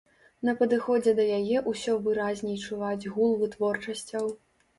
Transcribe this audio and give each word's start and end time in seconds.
На 0.47 0.53
падыходзе 0.61 1.13
да 1.19 1.25
яе 1.39 1.57
ўсё 1.73 1.93
выразней 2.07 2.57
чуваць 2.69 3.09
гул 3.19 3.37
вытворчасцяў. 3.45 4.33